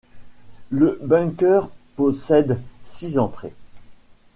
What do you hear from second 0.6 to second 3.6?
Le bunker possède six entrées.